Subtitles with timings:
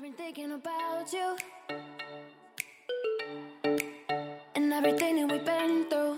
[0.00, 1.36] I've been thinking about you
[4.54, 6.16] and everything that we've been through.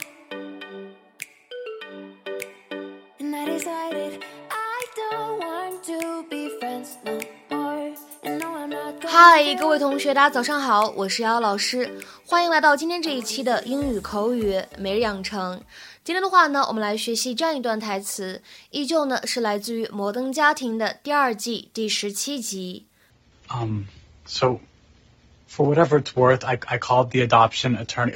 [3.18, 7.18] And I decided I don't want to be friends no
[7.50, 7.92] more.
[8.22, 9.58] And no, I'm not going 嗨，to.
[9.58, 11.90] 各位同学，大家早上好，我是瑶老师，
[12.24, 15.60] 欢迎来到今天这一期的英语口语每日养成。
[16.04, 22.86] 今天的话呢，我们来学习这样一段台词，依旧呢是来自于《摩登家庭》的第二季第十七集。
[23.49, 23.87] Um,
[24.25, 24.59] so
[25.47, 28.15] for whatever it's worth, I, I called the adoption attorney.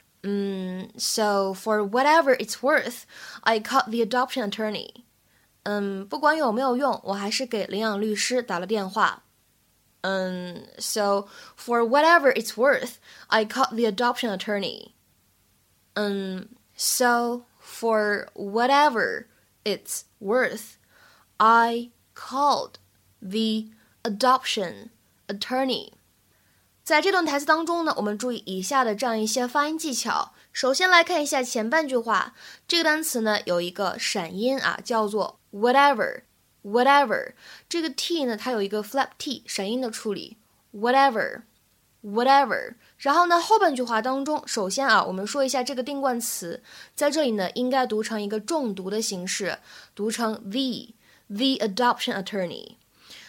[0.97, 3.05] So for whatever it's worth,
[3.43, 5.05] I called the adoption attorney.
[5.63, 9.23] 嗯，不管有没有用，我还是给领养律师打了电话。
[10.01, 12.95] 嗯，so for whatever it's worth,
[13.27, 14.93] I called the adoption attorney.
[15.93, 19.27] 嗯，so for whatever
[19.63, 20.77] it's worth,
[21.37, 22.79] I called
[23.21, 23.69] the
[24.03, 24.89] adoption
[25.28, 25.92] attorney.
[26.82, 30.32] 在这段台词当中呢，我们注意以下的这样一些发音技巧。
[30.52, 32.34] 首先来看一下前半句话，
[32.68, 36.22] 这个单词呢有一个闪音啊，叫做 whatever。
[36.62, 37.32] whatever
[37.68, 40.36] 这个 t 呢，它有一个 flap t 闪音的处理
[40.74, 41.42] ，whatever
[42.02, 42.74] whatever。
[42.98, 46.60] 然后呢，后半句话当中，首先啊，我们说一下这个定冠词，
[46.96, 49.58] 在这里呢应该读成一个重读的形式，
[49.94, 50.94] 读成 the
[51.28, 52.74] the adoption attorney。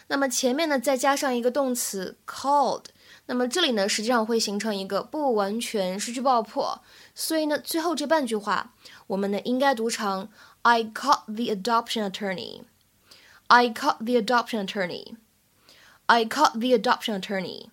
[0.08, 2.84] 那么前面呢再加上一个动词 called。
[3.27, 6.82] 那么这里呢，实际上会形成一个不完全失去爆破，
[7.14, 8.72] 所以呢，最后这半句话
[9.06, 10.28] 我们呢应该读成
[10.62, 12.62] I caught the adoption attorney.
[13.46, 15.16] I caught the adoption attorney.
[16.06, 17.70] I caught the adoption attorney.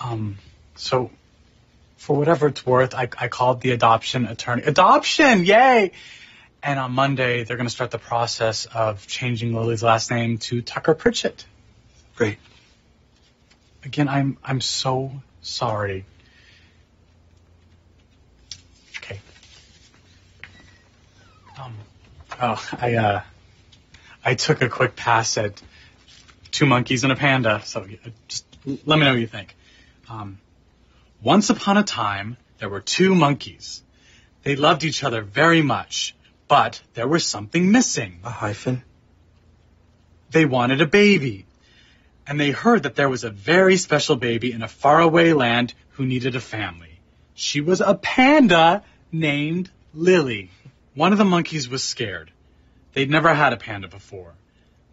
[0.00, 0.36] Um,
[0.76, 1.10] so
[1.96, 4.62] for whatever it's worth, I, I called the adoption attorney.
[4.62, 5.44] Adoption!
[5.44, 5.92] Yay!
[6.63, 10.61] And on Monday, they're going to start the process of changing Lily's last name to
[10.61, 11.45] Tucker Pritchett.
[12.15, 12.37] Great.
[13.83, 15.11] Again, I'm I'm so
[15.41, 16.05] sorry.
[18.97, 19.19] Okay.
[21.61, 21.75] Um.
[22.41, 23.21] Oh, I uh.
[24.23, 25.61] I took a quick pass at
[26.51, 27.61] two monkeys and a panda.
[27.65, 27.85] So
[28.29, 29.53] just let me know what you think.
[30.09, 30.37] Um.
[31.21, 33.83] Once upon a time, there were two monkeys.
[34.43, 36.15] They loved each other very much,
[36.53, 38.19] but there was something missing.
[38.23, 38.83] A hyphen?
[40.29, 41.47] They wanted a baby.
[42.27, 46.05] And they heard that there was a very special baby in a faraway land who
[46.05, 46.99] needed a family.
[47.33, 50.51] She was a panda named Lily.
[50.93, 52.29] One of the monkeys was scared.
[52.93, 54.35] They'd never had a panda before.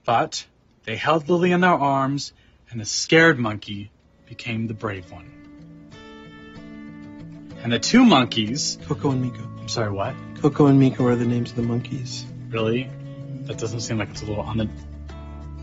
[0.06, 0.46] But
[0.84, 2.32] they held Lily in their arms,
[2.70, 3.90] and the scared monkey
[4.24, 5.49] became the brave one.
[7.62, 8.78] And the two monkeys.
[8.86, 9.42] Coco and Miko.
[9.58, 10.14] I'm sorry, what?
[10.40, 12.24] Coco and Miko are the names of the monkeys.
[12.48, 12.90] Really?
[13.42, 14.68] That doesn't seem like it's a little on the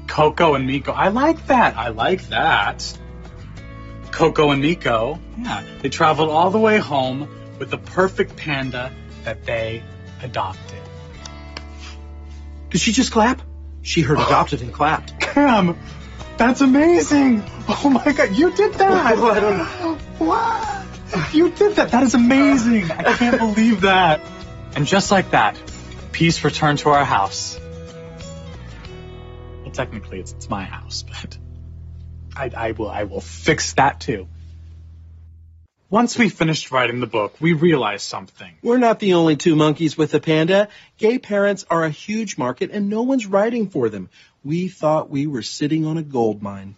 [0.07, 0.91] Coco and Miko.
[0.91, 1.75] I like that.
[1.75, 2.97] I like that.
[4.11, 5.19] Coco and Miko.
[5.37, 5.63] Yeah.
[5.81, 8.91] They traveled all the way home with the perfect panda
[9.23, 9.83] that they
[10.21, 10.81] adopted.
[12.69, 13.41] Did she just clap?
[13.81, 14.25] She heard oh.
[14.25, 15.19] adopted and clapped.
[15.19, 15.77] Cam,
[16.37, 17.43] that's amazing.
[17.69, 19.17] Oh my god, you did that.
[19.17, 19.95] Oh, I don't know.
[20.25, 20.76] What?
[21.33, 21.91] You did that.
[21.91, 22.91] That is amazing.
[22.91, 24.21] I can't believe that.
[24.75, 25.59] And just like that,
[26.11, 27.59] peace returned to our house.
[29.63, 31.37] Well, technically, it's, it's my house, but
[32.35, 34.27] I, I will I will fix that too.
[35.89, 38.53] Once we finished writing the book, we realized something.
[38.61, 40.67] We're not the only two monkeys with a panda.
[40.97, 44.09] Gay parents are a huge market and no one's writing for them.
[44.43, 46.75] We thought we were sitting on a gold mine.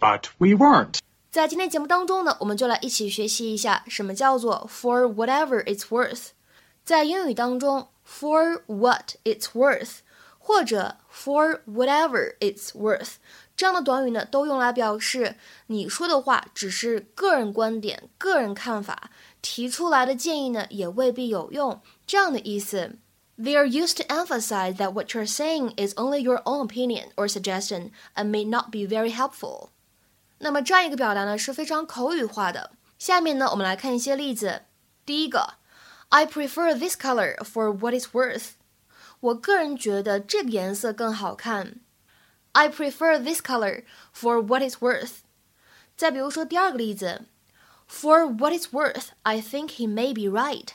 [0.00, 1.00] But we weren't.
[1.31, 6.27] 在今天节目当中呢，我们就来一起学习一下什么叫做 for whatever it's worth。
[6.85, 9.99] 在英语当中，for what it's worth
[10.37, 13.13] 或者 for whatever it's worth
[13.55, 15.35] 这样的短语呢，都用来表示
[15.67, 19.09] 你说的话只是个人观点、个人看法，
[19.41, 22.97] 提出来的建议呢也未必有用，这样的意思。
[23.37, 27.91] They are used to emphasize that what you're saying is only your own opinion or suggestion
[28.15, 29.69] and may not be very helpful.
[30.38, 32.72] 那么这样一个表达呢是非常口语化的。
[32.98, 34.62] 下面呢，我们来看一些例子。
[35.04, 35.54] 第一个
[36.08, 38.50] ，I prefer this color for what it's worth。
[39.20, 41.80] 我个人觉得这个颜色更好看。
[42.52, 45.18] I prefer this color for what it's worth。
[45.96, 47.26] 再比如说第二个例子
[47.88, 50.68] ，For what it's worth, I think he may be right。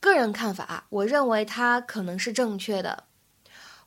[0.00, 3.04] 个人看法，我认为他可能是正确的。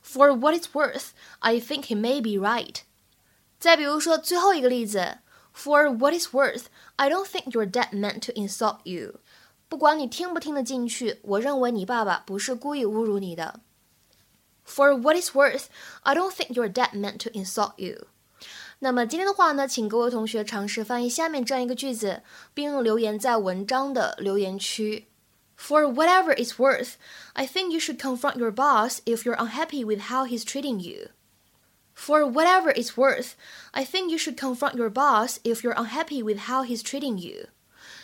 [0.02, 1.08] For what it's worth,
[1.40, 2.76] I think he may be right。
[3.59, 5.19] 再比如说最后一个例子，
[5.55, 6.65] For what it's worth,
[6.95, 9.19] I don't think your dad meant to insult you。
[9.67, 13.59] 不管你听不听得进去，我认为你爸爸不是故意侮辱你的。
[14.65, 15.65] For what it's worth,
[16.01, 18.07] I don't think your dad meant to insult you.
[18.79, 22.23] 那么今天的话呢，请各位同学尝试翻译下面这样一个句子，
[22.53, 25.07] 并留言在文章的留言区。
[25.57, 26.93] For whatever it's worth,
[27.33, 31.09] I think you should confront your boss if you're unhappy with how he's treating you.
[31.95, 33.35] For whatever it's worth,
[33.73, 37.49] I think you should confront your boss if you're unhappy with how he's treating you.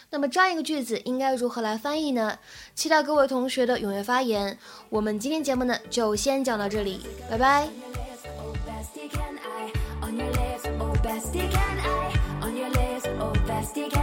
[0.10, 2.40] 那么这样一个句子应该如何来翻译呢？
[2.76, 4.58] 期待各位同学的踊跃发言。
[4.90, 7.68] 我们今天节目呢就先讲到这里，拜拜。
[13.44, 14.01] Let's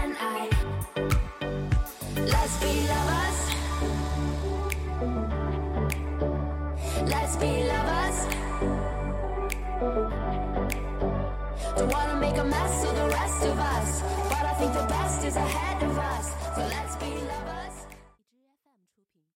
[12.29, 15.81] Make a mess of the rest of us, but I think the best is ahead
[15.81, 16.35] of us.
[16.55, 17.78] So let's be lovers.